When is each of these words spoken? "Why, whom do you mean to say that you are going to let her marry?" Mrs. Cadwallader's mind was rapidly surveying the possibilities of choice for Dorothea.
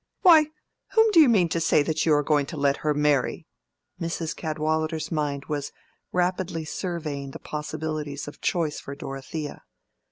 "Why, 0.23 0.47
whom 0.93 1.11
do 1.11 1.19
you 1.19 1.29
mean 1.29 1.47
to 1.49 1.59
say 1.59 1.83
that 1.83 2.07
you 2.07 2.13
are 2.15 2.23
going 2.23 2.47
to 2.47 2.57
let 2.57 2.77
her 2.77 2.91
marry?" 2.91 3.45
Mrs. 4.01 4.35
Cadwallader's 4.35 5.11
mind 5.11 5.45
was 5.45 5.71
rapidly 6.11 6.65
surveying 6.65 7.29
the 7.29 7.37
possibilities 7.37 8.27
of 8.27 8.41
choice 8.41 8.79
for 8.79 8.95
Dorothea. 8.95 9.61